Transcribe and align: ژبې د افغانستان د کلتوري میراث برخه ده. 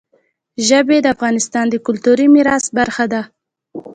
ژبې 0.67 0.97
د 1.01 1.07
افغانستان 1.15 1.65
د 1.69 1.75
کلتوري 1.85 2.27
میراث 2.35 2.65
برخه 2.77 3.05
ده. 3.13 3.21